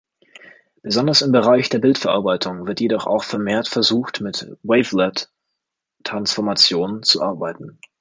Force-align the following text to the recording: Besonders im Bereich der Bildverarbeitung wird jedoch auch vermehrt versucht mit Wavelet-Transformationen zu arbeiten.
Besonders 0.81 1.21
im 1.21 1.31
Bereich 1.31 1.69
der 1.69 1.77
Bildverarbeitung 1.77 2.65
wird 2.65 2.79
jedoch 2.79 3.05
auch 3.05 3.23
vermehrt 3.23 3.67
versucht 3.67 4.19
mit 4.19 4.51
Wavelet-Transformationen 4.63 7.03
zu 7.03 7.21
arbeiten. 7.21 7.79